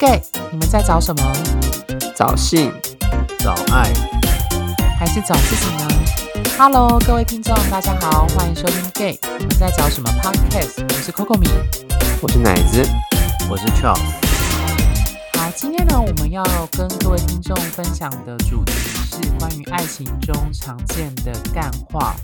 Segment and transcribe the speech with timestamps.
[0.00, 1.32] Gay，你们在找什么？
[2.16, 2.72] 找性、
[3.40, 3.92] 找爱，
[4.98, 5.86] 还是找自己呢
[6.56, 10.82] ？Hello，各位听众，大家好，欢迎收听 Gay，你们在找什么 Podcast？
[10.88, 11.50] 我是 Coco 米，
[12.22, 12.82] 我是奶子，
[13.50, 14.00] 我是 Charles。
[15.34, 18.72] 好，今天呢，我们要跟各位听众分享的主题
[19.04, 22.16] 是关于爱情中常见的干话。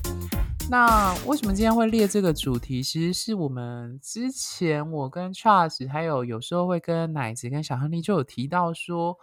[0.69, 2.83] 那为什么今天会列这个主题？
[2.83, 9.17] 其实是我们之前我跟 Charles，还有有时候会跟奶子跟小亨利就有提到说，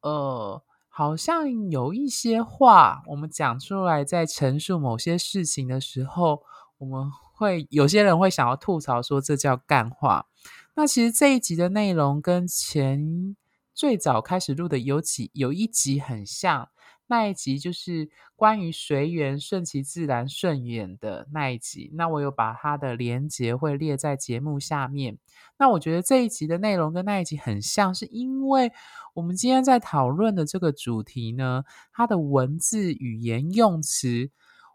[0.00, 6.42] 呃，好像有一些话我们讲出来，在陈述某些事情的时候，
[6.78, 10.26] 我们会有些人会想要吐槽说这叫干话。
[10.74, 13.36] 那其实这一集的内容跟前
[13.80, 16.68] 最早开始录的有几有一集很像。
[17.06, 21.90] 那一集就是关于随缘、顺其自然、顺眼的那一集。
[21.94, 25.16] 那我有把它的连结会列在节目下面。
[25.58, 28.70] 那我觉得这一集的内容跟那一集很像，是因为
[29.14, 34.30] 我们今天在讨论的这个主题呢，它的文字、语言、用词，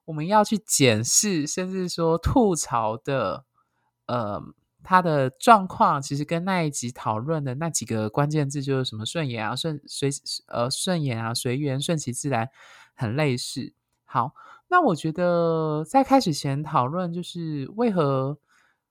[0.06, 3.46] 我们要去检视，甚至说吐槽的，
[4.08, 4.42] 呃。
[4.86, 10.10] 他的状况其实跟那一集讨论的那几个关键字，就是什么顺眼啊、顺随
[10.48, 12.48] 呃顺眼啊、随缘、顺其自然，
[12.94, 13.74] 很类似。
[14.04, 14.34] 好，
[14.68, 18.38] 那我觉得在开始前讨论，就是为何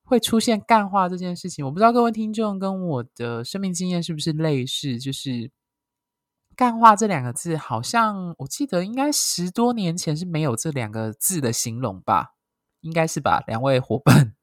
[0.03, 5.51] 会出现干话这件事情，我不知道各位听众跟我的生命经验是不是类似，就是
[6.57, 12.35] 干话这两个字，好像我记得应该十多年前是没有这两个字的形容吧，
[12.81, 14.35] 应该是吧，两位伙伴。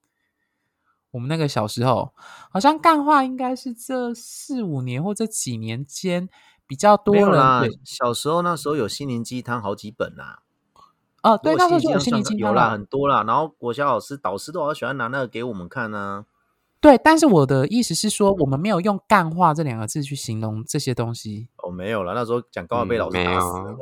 [1.11, 2.13] 我们那个小时候，
[2.49, 6.27] 好像干话应该是这四五年或这几年间
[6.65, 7.61] 比较多人。
[7.61, 10.39] 对，小时候那时候有心灵鸡汤好几本啦。
[11.21, 13.23] 哦，对，那时候就有心灵鸡汤有啦，很多啦。
[13.23, 16.25] 然后国小老师、导师都好喜欢拿那个给我们看呢。
[16.81, 21.47] 对，但是我的意思是说，我们没有用“干话”这两个字去形容这些东西。
[21.57, 23.77] 哦，没有了，那时候讲高话被老师打死了。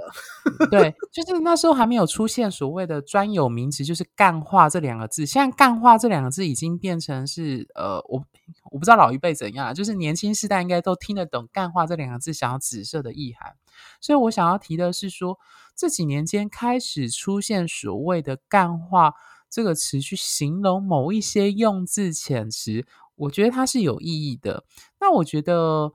[0.59, 5.25] 嗯、对， 就是那时候还没有出现所谓的专有名词，就是“干话”这两个字。
[5.25, 8.21] 现在“干话”这两个字已经变成是呃，我
[8.69, 13.53] 我不知道老一辈怎样，就是年轻世代应该都听得懂“干话”这两个字想要指涉的意涵。
[14.01, 15.39] 所以我想要提的是说，
[15.73, 19.13] 这几年间开始出现所谓的“干话”。
[19.49, 24.63] 这个词去形容某一些用字遣词，我觉得它是有意义的。
[24.99, 25.93] 那我觉得，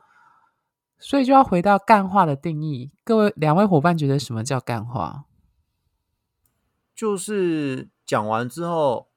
[0.98, 2.90] 所以就要回到干话的定义。
[3.04, 5.24] 各位两位伙伴觉得什么叫干话？
[6.94, 9.08] 就是讲完之后，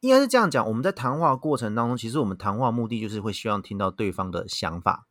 [0.00, 0.66] 应该是这样讲。
[0.66, 5.06] 我们在谈话过程当中，其实我们谈话目的就是会希望听到对方的想法，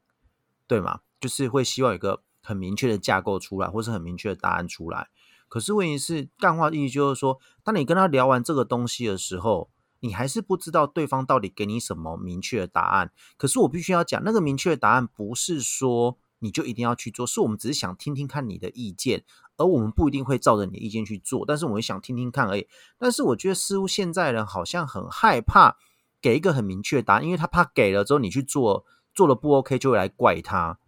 [0.67, 1.01] 对吗？
[1.19, 5.09] 就是会希望有一个很明确的架构出来，或是很明确的答案出来。
[5.51, 9.69] 可是问题是，干话的意思就是说，当你跟他聊完这个东西的时候，
[9.99, 13.11] 你还是不知道对方到底给你什么明确的答案。
[13.35, 19.25] 可是我必须要讲，那个明确的答案不是说你就一定要去做，是我们只是想听听看你的意见，
[19.57, 22.65] 而我们不一定会照着你的意见去做，但是我们想听听看而已。
[22.97, 25.75] 但是我觉得似乎现在人好像很害怕
[26.21, 30.79] 给一个很明确的答案，因为他怕给了之后你去做，做了不 OK 就会来怪他。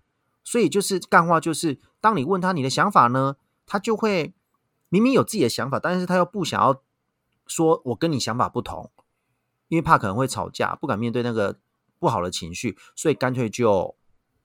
[0.46, 3.36] 所以就是干话，就是当你问他你的想法呢，
[3.66, 4.34] 他就会。
[4.94, 6.84] 明明有自己的想法，但是他又不想要
[7.48, 8.92] 说，我跟你想法不同，
[9.68, 11.58] 因为怕可能会吵架，不敢面对那个
[11.98, 13.96] 不好的情绪，所以干脆就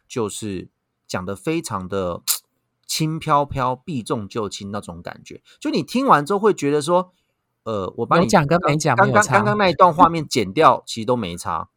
[0.08, 0.70] 就是
[1.06, 2.22] 讲的非常的
[2.86, 5.42] 轻飘飘、避重就轻那种感觉。
[5.60, 7.12] 就你听完之后会觉得说，
[7.64, 11.68] 呃，我把你讲跟没讲刚刚刚刚那一段画面剪掉， 其实都没差，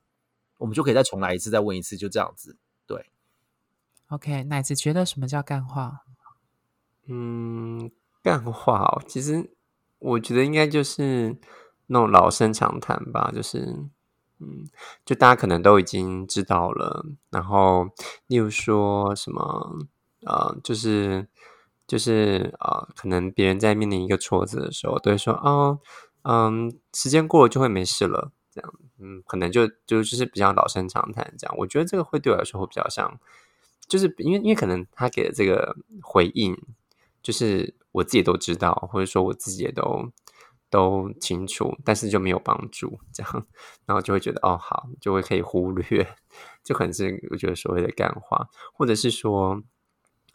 [0.60, 2.56] 我们就可以再重来一次，再问一次，就这样子。
[2.88, 3.12] 对
[4.08, 6.06] ，OK，奶子觉得什么叫干话？
[7.08, 7.92] 嗯。
[8.24, 9.52] 干话哦，其实
[10.00, 11.38] 我觉得应该就是
[11.88, 13.59] 那种老生常谈吧，就是
[14.40, 14.68] 嗯，
[15.06, 17.06] 就大家可能都已经知道了。
[17.30, 17.90] 然后，
[18.28, 19.78] 例如说什么
[20.26, 21.28] 呃，就是
[21.88, 25.80] 就是呃，可能别人在面临一个挫折的时候，都会说哦，
[26.24, 31.56] 嗯，时间过了就会没事了，这样，嗯，可能就就就是比较老生常谈这样。
[31.57, 33.19] 我觉得这个会对我来说会比较像，
[33.88, 36.56] 就是因为因为可能他给的这个回应
[37.21, 37.75] 就是。
[37.94, 40.09] 我自己都知道，或者说我自己也都
[40.69, 43.45] 都清楚，但是就没有帮助，这样，
[43.85, 46.07] 然后就会觉得哦，好，就会可以忽略，
[46.63, 49.62] 就可能是我觉得所谓的干话，或者是说，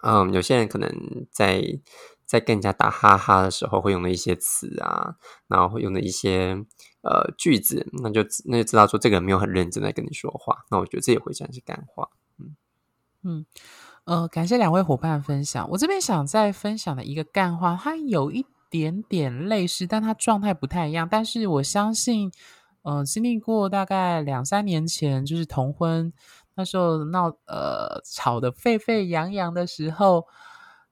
[0.03, 1.81] 嗯，有些人可能在
[2.27, 5.17] 在跟人家打哈哈的时候会用的一些词啊，
[5.49, 6.63] 然后会用的一些
[7.01, 12.55] 呃句子，那就那就知道说这个人没有很认真在跟你说话，那我觉得这也会算是干话，嗯
[13.23, 13.47] 嗯。
[14.07, 15.69] 呃，感谢两位伙伴分享。
[15.69, 21.09] 我这边想再分享的一个干话，它有一点点类似，但它状态不太一样。
[21.11, 22.31] 但是我相信，
[22.83, 26.13] 呃，经历过大概两三年前就是同婚，
[26.55, 30.25] 那时候闹呃吵得沸沸扬扬的时候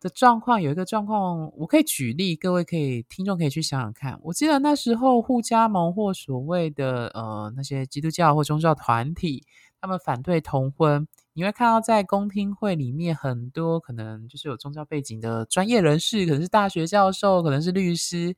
[0.01, 4.19] 的状况，有一个状况我可以举例，各位可以听众可以去想想看。
[4.25, 9.45] 我记得那时候互加盟或所谓的呃那些基督教或宗教团体，
[9.81, 11.07] 他们反对同婚。
[11.37, 18.37] 你会看到在公听会里面，很多可能就是有宗教背景的专业人士，可能是大学教授，可能是律师，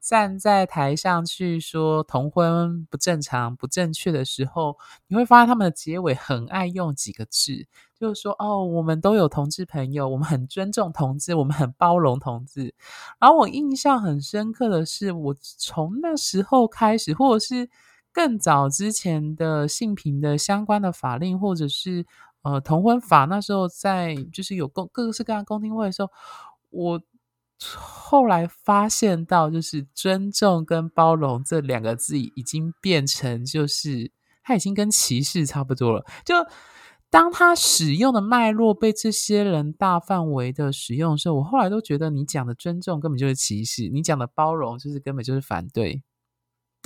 [0.00, 4.76] 站在台上去说同婚不正常、不正确的时候，
[5.08, 7.66] 你会发现他们的结尾很爱用几个字，
[7.98, 12.72] 就是说哦，我们都有同志朋友，我们很尊重同志，我们很包容同志。
[13.18, 17.68] 然后我印象很深刻的是，我从那时候开始，或者是
[18.12, 22.06] 更早之前的性平的相关的法令，或者是。
[22.46, 26.08] 呃，同婚法那时候在就是有公各式各样公听会的时候，
[26.70, 27.02] 我
[27.64, 34.12] 后来发现到，就是尊重跟包容这两个字已经变成，就是
[34.44, 36.04] 它已经跟歧视差不多了。
[36.24, 36.34] 就
[37.10, 46.02] 当他使用的脉络被这些人大范围的使用的时候，我后来都觉得你讲的尊重根本就是歧视，你讲的包容就是根本就是反对。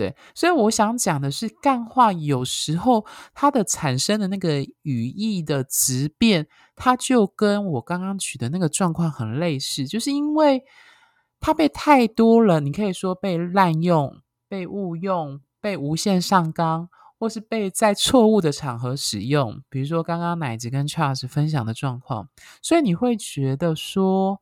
[0.00, 3.04] 对，所以我想讲的是，干话有时候
[3.34, 10.64] 它的产生的那个语义的质变，它就跟我刚刚举的那个状况很类似，就是因为
[11.38, 16.88] 它被太多了，你可以说被滥用、被误用、被无限上纲，
[17.18, 22.30] 或是被在错误的场合使用，比如说刚刚奶子跟 Charles 分享的状况，
[22.62, 24.40] 所以你会觉得说，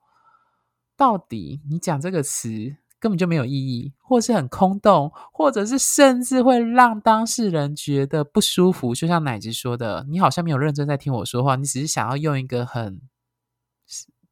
[0.97, 2.77] 到底你讲这个词。
[3.01, 8.95] 根本就没有意义，或是很空洞，或者是甚至会让当事人觉得不舒服。
[8.95, 13.01] 就像奶子说的，你好像没有认真在听我说话，你只是想要用一个很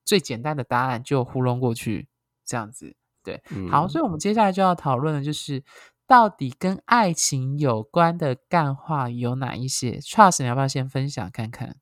[0.04, 2.08] 最简单的答案就糊弄过去，
[2.44, 2.96] 这样子。
[3.22, 5.64] 对，嗯、好，所以我们接下来就要讨论的就是，
[6.06, 11.76] 到底跟爱情有关的干话有哪一些？Charles，你要不要先分享看看？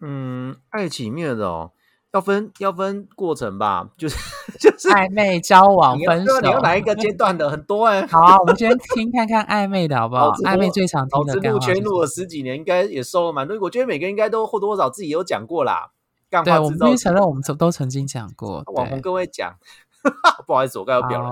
[0.00, 1.72] 嗯，爱情面的哦。
[2.18, 4.16] 要分要分过程吧，就是
[4.58, 8.06] 就是暧昧交往分手，你要哪一个阶段的很多哎、欸。
[8.08, 10.32] 好啊，我们先听看看暧昧的好不好？
[10.42, 11.58] 暧昧最常听的干话。
[11.58, 13.56] 录圈录了十几年，应该也收了蛮多。
[13.60, 15.92] 我觉得每个人应该都或多或少自己有讲过啦。
[16.28, 18.64] 干对，我们必须承认，我们都曾经讲过。
[18.74, 19.54] 网红各位讲，
[20.46, 21.30] 不好意思，我刚要表了。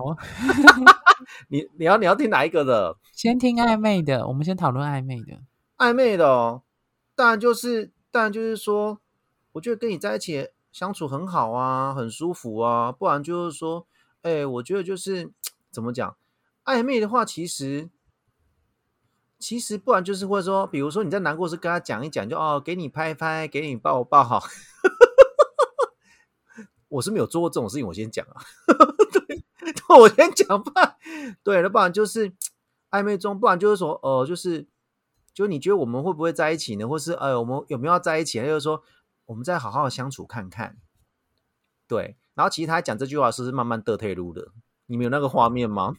[1.50, 2.96] 你你要你要听哪一个的？
[3.12, 5.38] 先听暧昧的，我们先讨论暧昧的。
[5.78, 6.62] 暧昧的、哦，
[7.16, 9.00] 当然就是当然就是说，
[9.52, 10.48] 我觉得跟你在一起。
[10.76, 13.86] 相处很好啊，很舒服啊，不然就是说，
[14.20, 15.32] 哎、我觉得就是
[15.70, 16.14] 怎么讲，
[16.66, 17.88] 暧昧的话，其实
[19.38, 24.42] 其实不然就是会说，比如说你在难过时跟他讲一讲，就哦，给你拍拍，给你抱抱，好。
[26.88, 28.44] 我是没有做过这种事情，我先讲啊，
[29.26, 29.42] 对，
[29.98, 30.98] 我先讲吧。
[31.42, 32.34] 对，那不然就是
[32.90, 34.66] 暧昧中，不然就是说，呃，就是
[35.32, 36.86] 就你觉得我们会不会在一起呢？
[36.86, 38.38] 或是哎、呃，我们有没有要在一起？
[38.42, 38.82] 就是说。
[39.26, 40.78] 我们再好好相处看看，
[41.86, 42.16] 对。
[42.34, 44.52] 然后其实他讲这句话是是慢慢得退路的？
[44.86, 45.94] 你们有那个画面吗？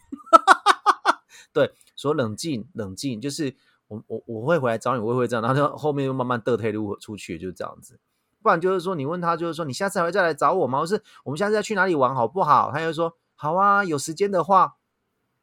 [1.52, 3.56] 对，说冷静冷静，就是
[3.88, 8.00] 我我我会回来找你，我会会这样，然后后面又慢慢得退路出去，就这样子。
[8.44, 10.80] 不然就是说，你问他，就是说你下次还会再来找我吗？
[10.80, 12.72] 或是我们下次要去哪里玩好不好？
[12.72, 14.78] 他就说好啊，有时间的话，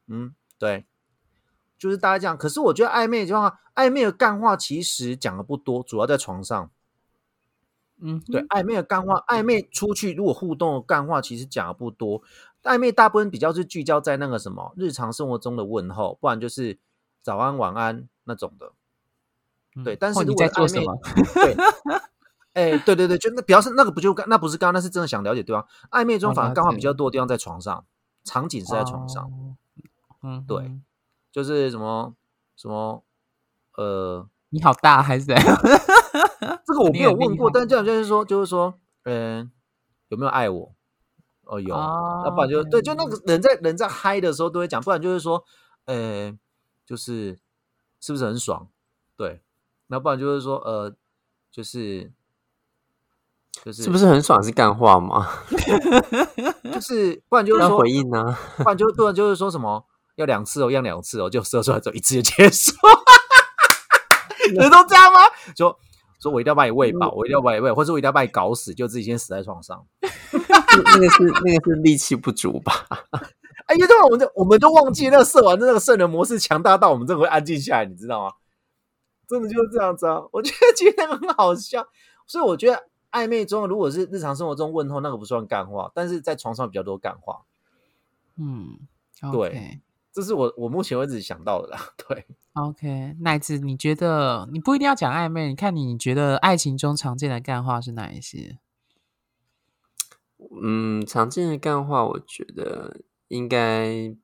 [0.07, 0.85] 嗯，对，
[1.77, 2.37] 就是大家这样。
[2.37, 6.71] 可是我觉得暧昧的话，暧昧的干话其实讲的不多，主要在床上。
[8.01, 12.21] 嗯，对，暧昧的干话，暧昧出去如果互动的干话，其实讲的不多。
[12.63, 16.77] 暧昧大部分比较是聚焦在那个什么日常生活中的问候，不然就是
[17.21, 18.73] 早安、晚安那种的。
[19.83, 20.99] 对，但是如果暧昧，做什么
[21.33, 21.55] 对，
[22.53, 25.67] 哎、欸，对对对，就那比较是那个不就那不是刚刚，那是真的想了解对方。
[25.91, 27.85] 暧昧中反而干话比较多的地方在床上，
[28.23, 29.29] 场景是在床上。
[30.23, 30.71] 嗯，对，
[31.31, 32.15] 就是什么
[32.55, 33.03] 什么，
[33.75, 35.57] 呃，你好大还是怎样？
[36.65, 39.51] 这个我没有问过，但这样就是说，就是说，嗯、呃，
[40.09, 40.71] 有没有爱我？
[41.43, 45.43] 哦，有，要、啊、不然就对，就那个人在人在嗨的时候都会讲，不然就是说，
[45.85, 46.35] 呃，
[46.85, 47.37] 就是
[47.99, 48.67] 是不是很爽？
[49.15, 49.43] 对，
[49.85, 50.95] 那不然就是说，呃，
[51.51, 52.11] 就是
[53.63, 54.41] 就是是不是很爽？
[54.41, 55.27] 是干话吗？
[56.73, 58.35] 就是不然就是说回应呢？
[58.57, 62.75] 不然就不然就是说什么要两次哦，要两次哦，就射出来之后一次就结束。
[64.57, 65.19] 人都这样吗？
[65.55, 65.77] 就。
[66.25, 69.85] 说我一定要把你喂饱，我一定要把你喂，或者我一定要把你搞死，就自己先死在床上。
[70.01, 72.73] 那个是那个是力气不足吧？
[73.67, 78.33] 哎因为，我们就我们都忘记那个射完的那个圣人模式强大到我们真的会安静下来，你知道吗？
[79.27, 80.21] 真的就是这样子啊！
[80.31, 81.87] 我觉得今天很好笑，
[82.27, 87.41] 所以我觉得暧昧中如果是日常生活中问候，那个不算干话，但是在床上比较多干话。
[88.37, 88.77] 嗯，
[89.31, 89.81] 对，
[90.15, 91.79] 这是我我目前为止想到的啦。
[92.07, 98.59] 对，OK，奶子，你觉得你不一定要讲暧昧，你看你觉得爱情中常见的干话是哪一些？
[100.63, 104.15] 嗯，常见的干话，我觉得应该。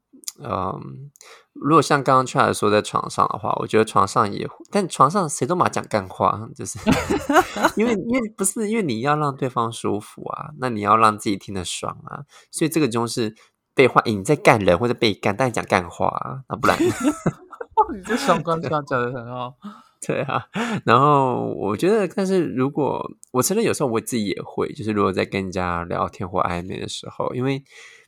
[0.43, 1.11] 嗯，
[1.53, 6.79] 如果像刚刚 Charles 说在床上的话，我觉得床上也，但床上谁都嘛讲干话，就是
[7.75, 13.35] 因为因为不是因为你要让对方舒服啊，那你要让自己听得爽啊，所以这个就是
[13.73, 19.55] 被话，你在干人或者被干，但你讲干话啊，那不然你这双关讲的很好，
[20.05, 20.45] 对啊。
[20.85, 27.63] 然后我觉得，但是如果我承认有时候我自己也会，就是如果在跟人家聊天或暧昧的时候，因为。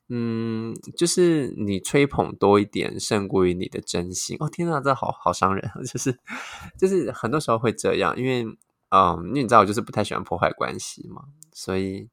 [0.09, 4.35] 嗯，就是你吹捧多一点，胜过于你的真心。
[4.41, 5.71] 哦，天哪，这好好伤人。
[5.87, 6.19] 就是，
[6.77, 8.43] 就是很多时候会这样，因为，
[8.89, 12.09] 嗯，因为你知道，我就是不太喜欢破坏关系嘛，所以，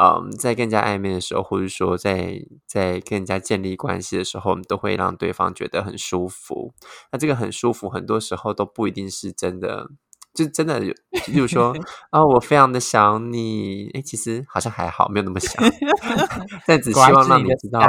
[0.00, 6.72] 嗯，在更加暧昧的时候，或者说在在更加建立关系的时候，我们都会让对方觉得很舒服。
[7.12, 9.90] 那这个很舒服，很多时候都不一定是真的。
[10.32, 10.94] 就真的有，
[11.26, 11.74] 比如说
[12.10, 15.62] 啊、哦，我非常的想你，哎，其实好像还好，没有那么想，
[16.66, 17.80] 但只希望让你知道，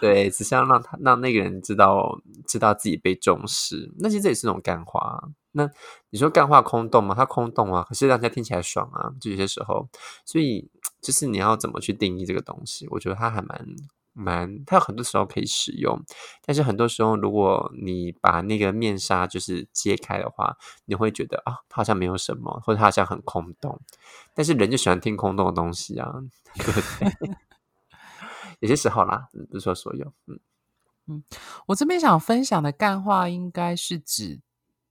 [0.00, 3.92] 对，只希望让他让那个人知道，知道自己被重视。
[4.00, 5.28] 那其实这也是种干话。
[5.52, 5.70] 那
[6.10, 7.14] 你说干话空洞吗？
[7.14, 9.88] 它空洞啊，可是让人家听起来爽啊，就有些时候。
[10.24, 10.68] 所以
[11.00, 12.88] 就是你要怎么去定义这个东西？
[12.90, 13.64] 我觉得它还蛮。
[14.14, 16.00] 蛮，它有很多时候可以使用，
[16.42, 20.56] 但是很多时候，如果你把那个面纱就是揭开的话，
[20.86, 23.80] 你会觉得啊，它好像没有什么，或者它好像很空洞。
[24.32, 26.14] 但是人就喜欢听空洞的东西啊，
[26.56, 27.36] 对不对？
[28.60, 30.12] 有些时候啦，不是说所有。
[30.26, 30.38] 嗯
[31.06, 31.22] 嗯，
[31.66, 34.40] 我这边想分享的干话，应该是指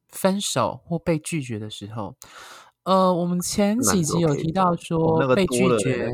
[0.10, 2.16] 分手或被拒绝的时候。
[2.84, 6.10] 呃，我们前几集有提到说被拒绝。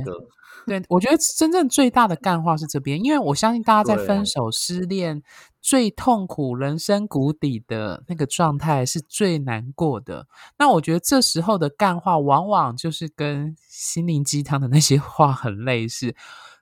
[0.69, 5.23] 对，我觉得真正最大的干话是这边，因为我相信大家在分手、失恋
[5.61, 10.27] 最痛苦、人生谷底的那个状态是最难过的。
[10.59, 16.15] 那我觉得这时候的干话，往往就是跟心灵鸡汤的那些话很类似。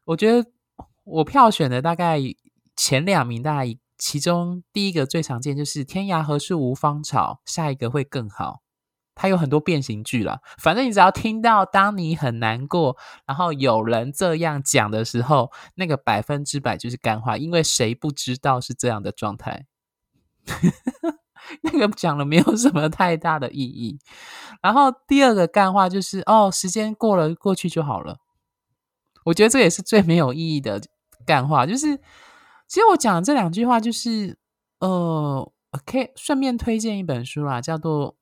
[0.05, 0.49] 我觉得
[1.03, 2.19] 我票选的大概
[2.75, 8.61] 前两名，大概其中第一个最常见就是“天涯何处无芳草”，下一个会更好。
[9.19, 12.95] 它有很多变形句了，反正你只要听到当你很难过，
[13.25, 19.65] 然后有人这样讲的时候，那个百分之百就是干话，因为谁不知道是这样的状态？
[21.63, 23.97] 那个讲了没有什么太大的意义。
[24.61, 28.19] 然后第二个干话就是哦，时间过了过去就好了。
[29.25, 30.79] 我觉得这也是最没有意义的
[31.25, 31.65] 干话。
[31.65, 31.97] 就是
[32.67, 34.37] 其实我讲这两句话，就是
[34.79, 35.51] 呃，
[35.85, 38.16] 可以顺便推荐一本书啦，叫做。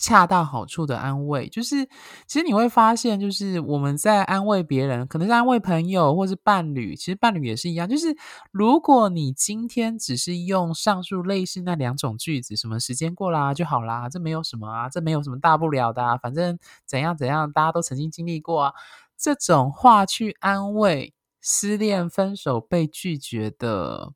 [0.00, 1.86] 恰到好处的安慰，就是
[2.26, 7.88] 其实你会发现，就是我们在安慰别人，可能是安慰朋友或是伴侣，其实伴侣也是一样。
[7.88, 8.16] 就是
[8.50, 18.72] 如果你今天只是用上述类似那两种句子，什么时间过啦就好啦，这没有什么啊，这没有什么大不了的啊，反正怎样怎样，大家都曾经经历过啊，
[19.18, 24.12] 这种话去安慰失恋、分手、被拒绝的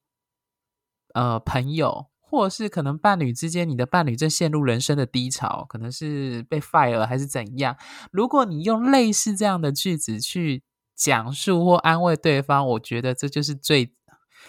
[1.12, 2.07] 呃朋友。
[2.35, 7.76] 或者是可能伴侣之间，你的伴侣正陷入人生的低潮，可能是被 fire 了还是怎样？
[8.11, 10.64] 如果你用类似这样的句子去
[10.95, 13.95] 讲述或安慰对方，我觉得这就是最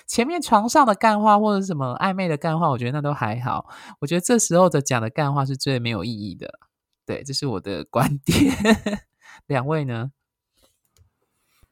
[0.07, 3.69] 前面床上的干话，或者什么暧昧的干话，我觉得那都还好。
[3.99, 6.59] 我觉得这时候的讲的干话是最没有意义的。
[7.05, 8.55] 对，这是我的观点。
[9.47, 10.11] 两位呢？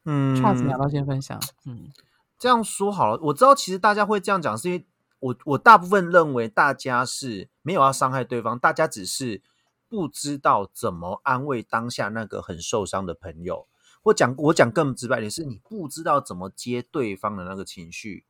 [0.06, 1.40] 嗯，差子要不要先分享？
[1.66, 1.92] 嗯，
[2.38, 4.88] 这样说好了，我知道其实大家会这样讲，是因为。
[5.24, 9.42] 我我大部分认为大家是没有要伤害对方，大家只是
[9.88, 13.68] 不知道怎么安慰当下那个很受伤的朋友。
[14.02, 18.26] 或讲我讲更直白点，是你不知道怎么接对方的那个情绪，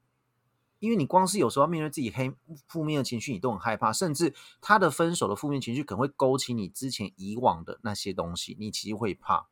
[0.78, 2.32] 因为你光是有时候面对自己黑
[2.68, 9.48] 负面的情绪，你都很害怕，甚至他的分手的负面情绪可能会勾起你之前以往的那些东西，你其实会怕。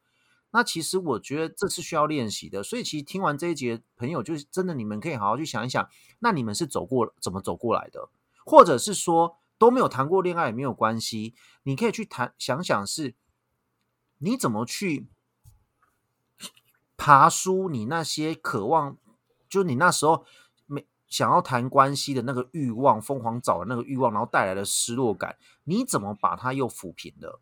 [0.51, 5.89] 那其实我觉得这是需要练习的，所以其实听完这一节，朋友就是真的，你们可以好好去想一想，
[6.19, 8.09] 那你们是走过怎么走过来的，
[8.45, 13.15] 或者是说都没有谈过恋爱也没有关系，你可以去谈想想是，
[14.17, 15.07] 你怎么去
[16.97, 18.97] 爬梳你那些渴望，
[19.47, 20.25] 就你那时候
[20.65, 27.39] 没想要谈关系的那个欲望，疯狂找的那个欲望，然后带来的失落感，你怎么把它又抚平的？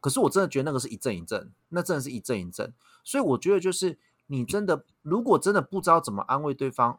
[0.00, 2.72] 可是我真的觉得那个是一阵一阵，那真的是一阵一阵。
[3.04, 6.98] 所以我觉得就是你真的，如果真的不知道怎么安慰对方，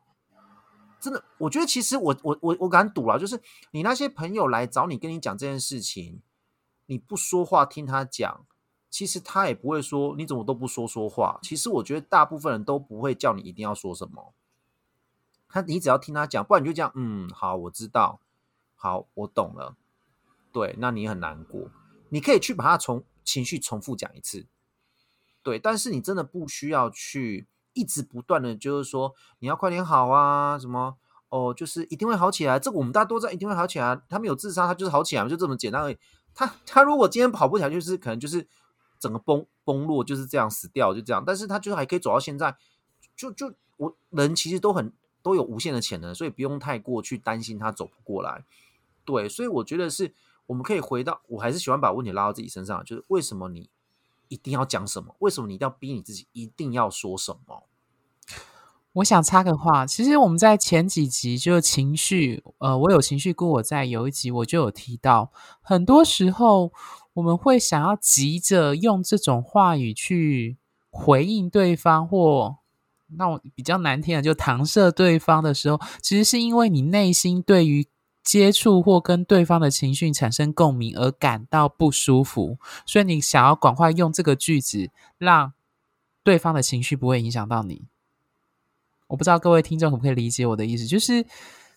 [1.00, 6.22] 真的，我觉得其实我我我我敢赌了，就是你那些朋友来找你跟你讲这件事情，
[6.88, 8.46] 你不说话听他讲，
[8.90, 11.40] 其实他也不会说你怎么都不说说话。
[11.44, 14.34] 其实我觉得大部分人都不会叫你一定要说什么，
[15.48, 18.20] 他你只要听他讲，不然你就这样，嗯，好，我知道，
[18.76, 19.76] 好，我懂了。
[20.52, 21.70] 对，那你很难过，
[22.10, 24.48] 你可以去把他从情绪重复讲一次。
[25.48, 30.98] 对，但是你真的不需要去一直不断的，就是说你要快点好啊，什么
[31.30, 32.60] 哦，就是一定会好起来。
[32.60, 33.98] 这个我们大家都知道，一定会好起来。
[34.10, 35.98] 他们有自杀，他就是好起来，就这么简单而已。
[36.36, 38.46] 他他如果今天跑不起来，就是可能就是
[39.00, 41.24] 整个崩崩落，就是这样死掉，就这样。
[41.26, 42.58] 但是他就是还可以走到现在，
[43.16, 44.92] 就就我人其实都很
[45.24, 48.44] 都有无限的潜能，所以不用太过去担心他走不过来。
[49.06, 50.14] 对，所以我觉得是。
[50.48, 53.70] 我们可以回到，我还是喜欢把问题拉到自己身上，就是为什么你
[54.30, 55.16] 一定要讲什么？
[55.20, 57.64] 为什么你一定要逼你自己一定要说什么？
[58.94, 65.32] 我想插个话，其实我们在前几集就情绪，呃，我有情绪过，我在有一集我就有提到，
[65.62, 66.72] 很多时候
[67.14, 70.58] 我们会想要急着用这种话语去
[70.90, 72.58] 回应对方，或
[73.18, 77.88] 那我比较难听的就搪塞对方的时候，其实是因为你内心对于。
[78.28, 85.54] 接触或跟对方的情绪产生共鸣而感到不舒服，所以你想要赶快用这个句子让
[86.24, 87.86] 对方的情绪不会影响到你。
[89.08, 91.26] 我不知道各位听众可不可以理解我的意思，就是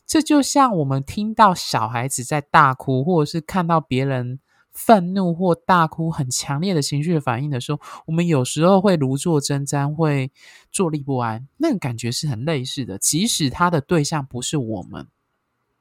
[0.04, 4.40] 这就像我们听到小孩子在大哭，或者是看到别人
[4.72, 10.32] 愤怒或大哭很强烈的情绪反应的时候，我们有时候会如坐针毡，会
[10.72, 15.06] 坐立不安，那个感觉是很类似的，即使他的对象不是我们。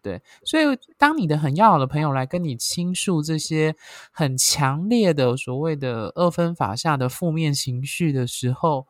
[0.02, 0.64] 对，所以
[0.98, 3.76] 当你的很要好的朋友来跟你倾诉这些
[4.12, 8.88] 很强烈的所谓的二分法下的负面情绪的时候，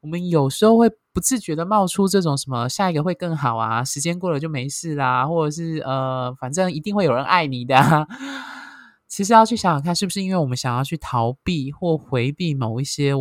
[0.00, 8.06] 我们有时候会不自觉的冒出这种什么下一个会更好啊，时间过了就没事啦，或者是呃，反正一定会有人爱你的啊。
[9.08, 13.12] 其实要去想想看，是不是因为我们想要去逃避或回避某一些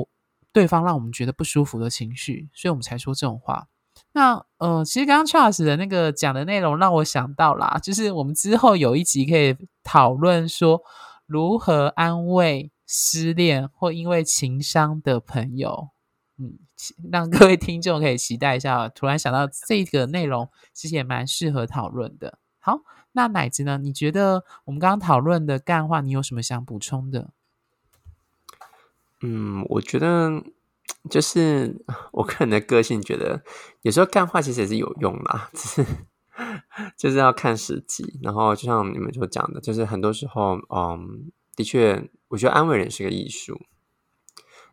[0.51, 3.67] 对方让我们觉得不舒服的情绪，所以我们才说这种话。
[4.15, 10.81] 那呃，其实刚刚 Charles 的那个讲的内容让我想到啦，就是我们之后有一集可以讨论说
[11.25, 15.89] 如何安慰失恋或因为情伤的朋友，
[16.37, 16.53] 嗯，
[17.11, 18.87] 让各位听众可以期待一下。
[18.87, 22.39] 突然想到这个内容其实也蛮适合讨论的。
[22.59, 22.79] 好，
[23.11, 23.77] 那奶子呢？
[23.77, 27.31] 你觉得我们刚刚讨论的干话，你有什么想补充的？
[29.19, 30.41] 嗯，我觉得。
[31.09, 33.43] 就是 我个人的个性，觉得
[33.81, 35.85] 有时候干话其实也是有用啦， 只是
[36.97, 38.19] 就是要看时机。
[38.21, 43.59] 然后就像你们所讲的，就是很多时候，嗯，的确，我觉得安慰人是个艺术。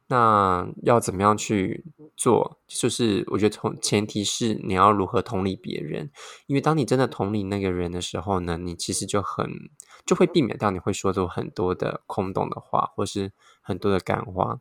[0.09, 2.59] 那要怎么样去做？
[2.67, 6.11] 就是我觉得从前提是你要如何同理别人，
[6.47, 9.49] 因为当你真的同理那个人的时候呢，你其实就很
[10.05, 14.61] 就会避免掉你会说出很多的空洞的话，或是很多的干话。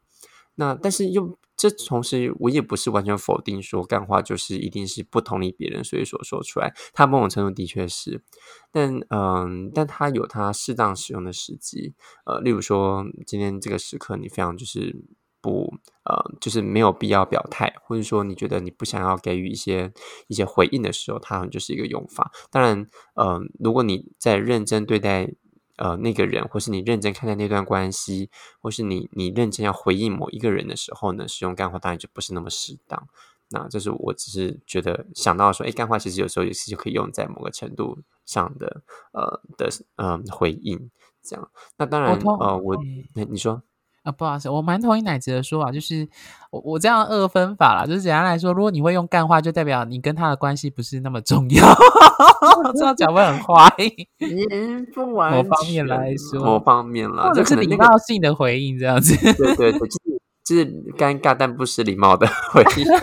[0.55, 8.23] 那但是又这同时，我也不是完全否定说干话就是一定是不同意别人，所以所说出来，它某种程度的确是，
[8.71, 11.93] 但嗯，但它有它适当使用的时机，
[12.25, 14.95] 呃，例如说今天这个时刻你非常就是
[15.39, 15.71] 不
[16.03, 19.93] 呃，就是没有必要表态，或者说你觉得你不想要给予一些
[20.27, 22.31] 一些回应的时候，它就是一个用法。
[22.49, 22.87] 当然，
[23.21, 25.35] 嗯、如果你在认真对待。
[25.81, 28.29] 呃，那个人，或是你认真看待那段关系，
[28.61, 33.07] 或是你你认真要回应某一个人的时候呢，使用干话当然就不是那么适当。
[33.49, 40.91] 那这是我只是觉得想到说，哎，干话其实有时候也是就可以用在某个程度上的呃的嗯、呃、回应
[41.23, 41.51] 这样。
[41.77, 42.77] 那当然呃，我
[43.15, 43.63] 那你说。
[44.03, 46.07] 啊，不好意思，我蛮同意奶子的说法，就是
[46.49, 51.65] 我我这样二分法啦，就是简单来说，如果你会用干话，就代表你跟他的关系不是那么重要。
[52.75, 53.71] 这样讲会很坏。
[54.51, 59.15] 嗯，不完某方面来说，某方面啦，或者是礼貌性的回应这样子。
[59.33, 60.00] 对对对， 就是
[60.43, 60.65] 就是
[60.97, 62.85] 尴尬但不失礼貌的 回应。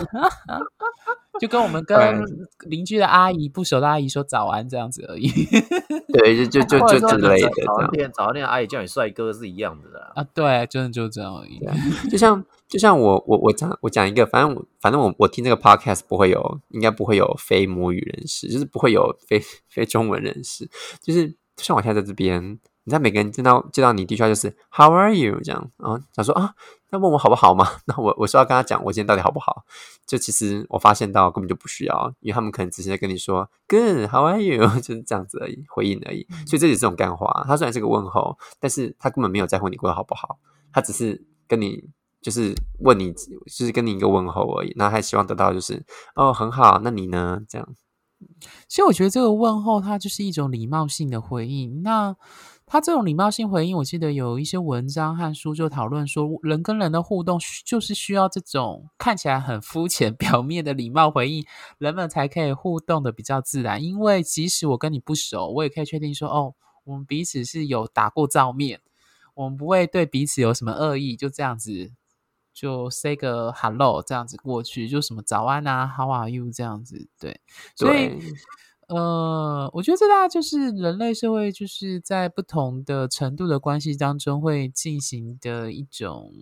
[1.39, 2.21] 就跟我们跟
[2.65, 5.29] 邻居的阿姨不熟的阿姨说早安这样子而已，
[6.11, 7.49] 对，就就就就之类的。
[7.65, 11.57] 早餐店早餐店阿姨叫你帅哥是一样的啊，对，真的就这样而已。
[12.09, 20.69] 就像就像我我我讲我讲一个，反正我反正我我听这个 podcast 不会有，应该不会有非母语人士，就是不会有非非中文人士，
[21.01, 22.59] 就是像我现在在这边。
[22.83, 25.99] 你知道每个人见到见到你第一句话就是 How are you 这样啊？
[26.15, 26.53] 他说啊，
[26.89, 27.67] 那问我好不好嘛？
[27.85, 29.63] 那我我说要跟他讲我今天到底好不好？
[30.07, 36.25] 就其实我发现到根本就不需要，因为他们可能只是在跟你说 Good How are you 就是这样子而已，回应而已。
[36.47, 37.43] 所以这也是这种干话。
[37.47, 40.39] 他虽然是个问候，但是他根本没有在乎你过得好不好，
[40.71, 41.83] 他只是跟你
[42.21, 44.73] 就是问你，就是跟你一个问候而已。
[44.75, 47.41] 那他希望得到就是哦很好，那你呢？
[47.47, 47.67] 这样。
[48.67, 51.81] 其实我觉得这个问候它就是一种礼貌性的回应。
[51.83, 52.13] 那
[52.71, 61.43] 他这种礼貌性回应，我记得有一些文章和书就讨论说，人跟人的互动就是需要这种看起来很肤浅、 表面的礼貌回应，
[61.79, 63.83] 人们才可以互动的比较自然。
[63.83, 66.53] 因为即使我跟你不熟，我也可以确定说，哦，
[66.83, 68.79] 我们彼此是有打过照面，
[69.33, 71.91] 我们不会对彼此有什么恶意，就这样子
[72.53, 77.41] 就 say 个 hello 这样子过去，就什么早安啊，how are you 这样子，对，
[77.75, 78.11] 所以。
[78.89, 86.33] 呃，我觉得这大概就是人类社会就是在不同的程度的关系当中会进行的一种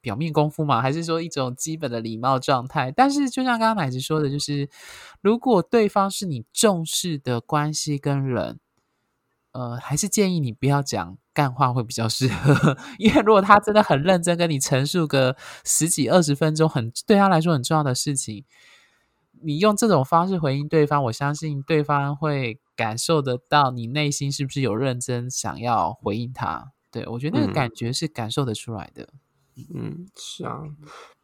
[0.00, 2.90] 表面功夫嘛，还是说一种基本的礼貌状态？
[2.90, 4.68] 但是就像刚刚奶子说的，就是
[5.20, 8.58] 如果对方是你重视的关系跟人，
[9.52, 18.44] 呃，还是建议你不要讲干话会比较适合， 因为如果他真的很认真跟你陈述个十几二十分钟，很对他来说很重要的事情。
[19.42, 26.72] 你用这种方式回应对方，我相信对方会感受得到你内心是不是有认真想要回应他。
[26.90, 29.08] 对，我觉得那个感觉是感受得出来的。
[29.56, 30.62] 嗯，嗯，是啊。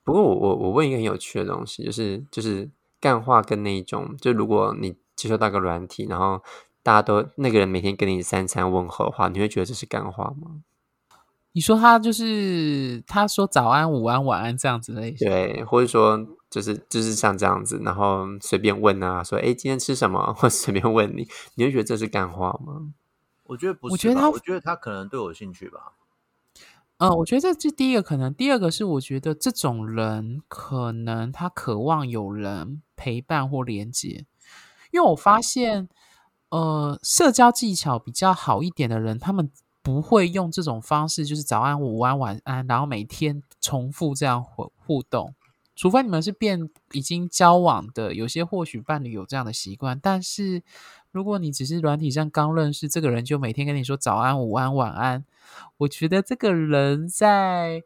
[0.05, 2.71] 不过我我我问一个很有趣的东西，就是就是
[3.01, 6.43] 干话跟那一种，就如果你接收到个软体，然后
[6.83, 10.63] 大家都那个人每天跟你三餐问候的话，你会觉得这是干话吗？
[11.55, 20.33] 你说他就是他说早安、午安、晚安这样子的类型，对，或者说就是就是像这样子，然后随便问啊，说哎，今天吃什么？
[20.35, 22.95] 或随便问你，你会觉得这是干话吗？
[23.45, 25.93] 我觉得不是，我觉得他，我觉得他可能对我有兴趣吧。
[26.97, 34.25] 嗯，我觉得这是第一个可能，第二个是我觉得这种人可能他渴望有人陪伴或连接，
[34.91, 35.91] 因为我发现，
[36.49, 39.51] 呃，社交技巧比较好一点的人，他们。
[39.83, 45.35] 不会用这种方式，就是早安、午安、晚安，然后每天重复这样互互动。
[45.75, 49.99] 除非你们是变已经交往的，有些或许伴侣有这样的习惯。
[49.99, 50.63] 但是
[51.11, 55.25] 如果你只是软体上刚认识这个人，就每天跟你说早安、午安、晚安，
[55.79, 57.83] 我觉得这个人在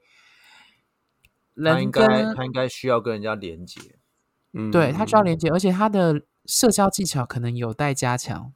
[1.55, 3.81] 人，他应该他应该需要跟人家连接，
[4.53, 8.53] 嗯，对，他需要连接，而且他的社交技巧可能有待加强。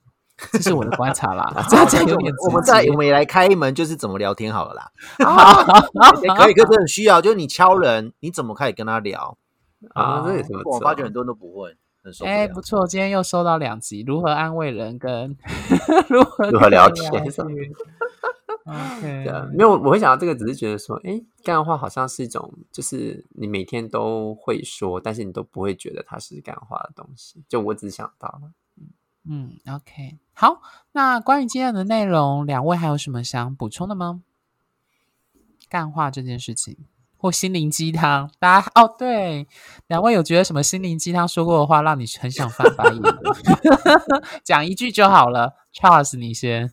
[0.53, 2.33] 这是我的观察啦， 这样有点。
[2.46, 4.90] 我们再我们也来开一门，就是怎么聊天好了啦。
[5.24, 5.72] 好
[6.37, 9.37] 可以，可是很需要，就是你敲人，你怎么开始跟他聊
[9.94, 10.22] 啊？
[10.26, 11.76] 这也是我发觉很多人都不会。
[12.24, 15.37] 哎，不错，今天又收到两集，如何安慰人跟
[16.09, 17.12] 如何如何聊天。
[18.64, 19.24] OK，
[19.55, 27.44] 没有，我会想到这个，只是觉得说，哎，干话好像是一种，就是你每天都会说，但是你都不会觉得它是干话的东西。
[27.48, 28.50] 就我只想到了。
[29.24, 30.62] 嗯，OK，好。
[30.92, 34.22] 那关于今天的内容，两位还有什么想补充的吗？
[35.68, 36.76] 干话这件事情，
[37.18, 39.46] 或心灵鸡汤，大家哦，对，
[39.87, 43.02] 两位有觉得什么心灵鸡汤说过的话，让你很想翻白眼？
[44.42, 46.72] 讲一句就好了，Charles，你先。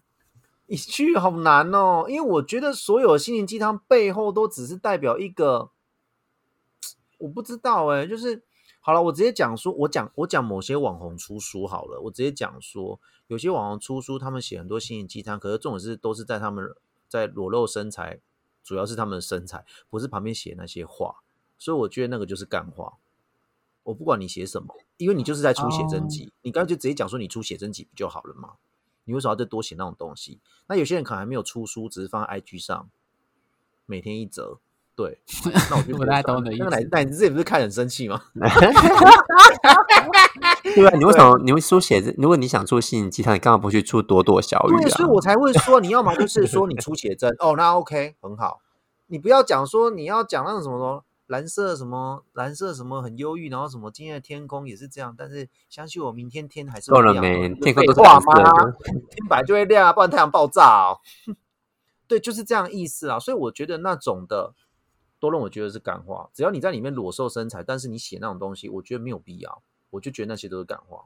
[0.67, 5.71] 一句好难哦，因为我觉得所有心灵鸡汤背后都只是代表一个，
[7.19, 8.46] 我不知道哎，就是。
[8.87, 16.73] 好了，我直接讲说，我讲我讲某些网红出书好了，我直接讲说，有些网红出书，他们写很多心灵鸡汤，可是重点是都是在他们
[17.09, 18.21] 在裸露身材，
[18.63, 21.17] 主要是他们的身材，不是旁边写那些话，
[21.57, 22.93] 所以我觉得那个就是干话。
[23.83, 26.31] 我不管你写什么，因为你就是在出写真集，oh.
[26.43, 28.53] 你刚才就直接讲说你出写真集不就好了吗？
[29.03, 30.39] 你为什么要再多写那种东西？
[30.67, 32.89] 那有些人可能还没有出书，只是放在 IG 上，
[33.85, 34.59] 每天一则。
[34.97, 35.15] 对，
[35.69, 36.63] 那我就不太懂的意思。
[36.63, 38.19] 那奶奶，你自己不是看很生气吗？
[40.63, 41.99] 对啊，你为什么你会书写？
[42.17, 44.81] 如果你想出心灵鸡汤，你干嘛不去出朵朵小雨啊？
[44.81, 48.57] 对，所以我才会说，你要么就是说你出写真哦，那 OK 很好。
[49.05, 57.13] 你不要讲说你要讲那种什么什么蓝色什么蓝色什么很忧郁，然后什么今天的天空也是这样，但是相信我，明天天还是会亮。
[57.13, 57.49] 够了没？
[57.61, 58.43] 天空都是蓝色的，
[59.11, 60.97] 天白就会亮啊，不然太阳爆炸哦。
[62.07, 63.19] 对，就是这样意思啊。
[63.19, 64.55] 所以我觉得那种的。
[65.19, 71.05] 都让我觉得是感化，只要你在里面裸瘦身材，但是你写那种东西，我觉得没有必要，我就觉得那些都是感化。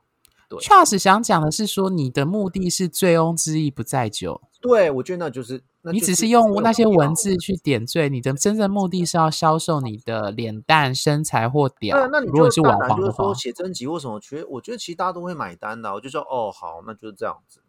[0.50, 4.42] 对，确实想讲的是说，你的目的是醉翁之意不在酒。
[4.60, 11.98] 对，我觉得那就是，就是你只是用那些文字去点缀，你的真正目的是要销售你的脸蛋、身材或屌。
[11.98, 14.20] 那那你如果是网红的话，就是说写真集为什么？
[14.20, 17.62] 觉我觉得其实大家都会买单的啊，我就说哦好，那就是这样子，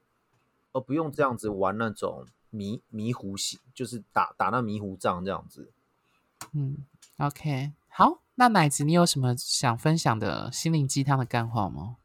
[0.73, 5.71] 而不用这样子玩那种迷迷糊戏，就是打打那迷糊仗这样子。
[6.53, 6.79] 嗯
[7.19, 11.97] ，OK，好，那奶子，你有什么想分享的心灵鸡汤的干话吗？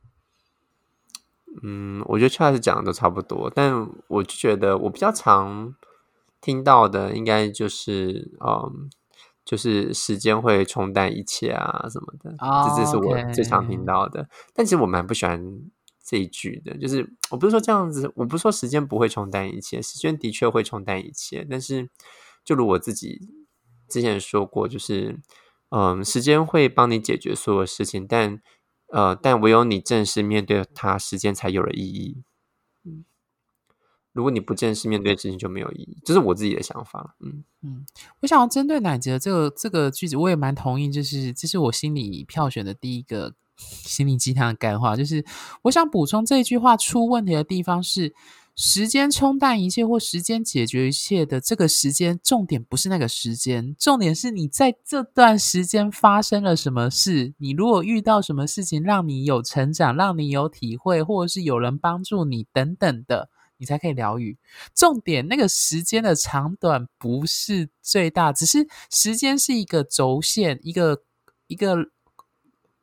[1.63, 5.73] 嗯，我觉得确实讲的都差不多，但我就觉得我比较常
[6.39, 8.89] 听到的，应该就是，嗯，
[9.43, 14.29] 就是时间会冲淡一切啊什么的，这、oh, 这是我最常听到的。
[14.53, 15.41] 但其实我蛮不喜欢
[16.03, 21.89] 这一句的，就是我不是说这样子，我不是说时间不会冲淡一切，时间的确会冲淡一切，但是
[22.43, 23.27] 就如我自己
[23.89, 25.19] 之前说过，就是
[25.69, 28.41] 嗯，时间会帮你解决所有事情，但
[28.87, 32.23] 呃，但唯有你正式面对它，时间才有了意义。
[32.83, 33.03] 嗯，
[34.13, 37.15] 如果你不正式面对事情，就没有意义，这是我自己的想法。
[37.19, 37.85] 嗯嗯，
[38.21, 43.33] 我想要针对乃哲这个这个句子，我也蛮同意，就是这是我心里票选的第一个。
[43.59, 45.25] 心灵鸡汤的干话就是，
[45.63, 48.13] 我想补充这句话出问题的地方是，
[48.59, 57.35] 时间冲淡一切或时间解决一切的这个时间，重点不是那个时间，重点是你在这段时间发生了什么事。
[57.37, 64.39] 你如果遇到什么事情让你有成长，让你有体会，或者是有人帮助你等等的，你才可以疗愈。
[64.73, 71.03] 重点那个时间的长短不是最大，只是时间是一个轴线，一个
[71.45, 71.91] 一个。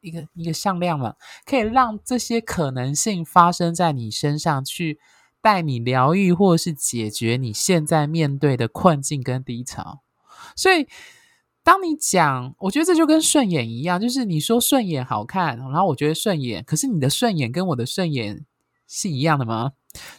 [0.01, 1.15] 一个一个向量嘛，
[1.47, 4.99] 可以让这些可能性发生在你身上，去
[5.45, 10.01] 带你疗愈，或是解决你现在面对的困境跟低潮。
[10.57, 10.89] 所以，
[11.63, 18.47] 当你讲，我觉得这就跟顺眼一样，就是你说顺眼好看，然后我觉得顺眼，可是你的顺眼跟我的顺眼
[18.89, 19.73] 是一样的吗？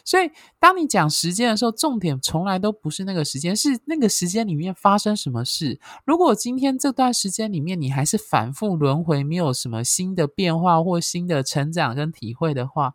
[0.04, 5.80] 所以，当你讲时间的时候，重点从来都不是那个时间，是那个时间里面发生什么事。
[6.04, 12.94] 如果今天这段时间里面你还是反复轮回，没有什么新的变化或新的成长跟体会的话，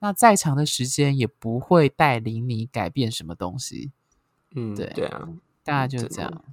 [0.00, 3.92] 那再长的时间也不会带领你改变什么东西。
[4.54, 5.28] 嗯，对对啊，
[5.62, 6.44] 大概就是这样。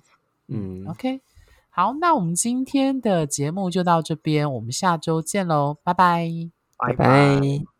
[0.48, 1.22] 嗯，OK，
[1.70, 6.30] 好，那我们今天的节目就到这边，我们下周见喽，拜拜，
[6.78, 7.77] 拜拜。